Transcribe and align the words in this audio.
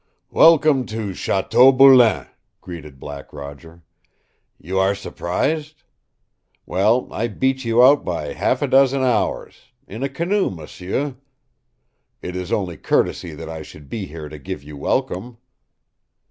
"Welcome 0.31 0.87
to 0.87 1.13
Chateau 1.13 1.71
Boulain," 1.71 2.25
greeted 2.59 2.99
Black 2.99 3.31
Roger. 3.31 3.83
"You 4.57 4.79
are 4.79 4.95
surprised? 4.95 5.83
Well, 6.65 7.07
I 7.11 7.27
beat 7.27 7.63
you 7.65 7.83
out 7.83 8.03
by 8.03 8.33
half 8.33 8.63
a 8.63 8.67
dozen 8.67 9.03
hours 9.03 9.65
in 9.87 10.01
a 10.01 10.09
canoe, 10.09 10.49
m'sieu. 10.49 11.17
It 12.19 12.35
is 12.35 12.51
only 12.51 12.77
courtesy 12.77 13.35
that 13.35 13.47
I 13.47 13.61
should 13.61 13.89
be 13.89 14.07
here 14.07 14.27
to 14.27 14.39
give 14.39 14.63
you 14.63 14.75
welcome!" 14.75 15.37